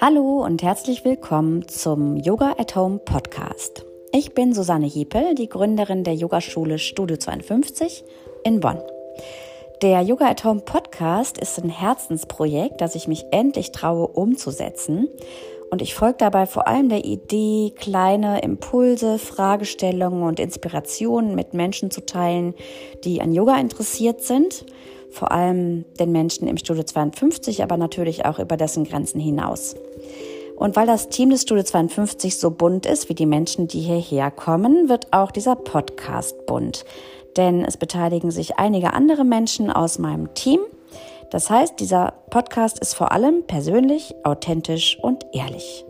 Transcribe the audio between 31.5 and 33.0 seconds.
52 so bunt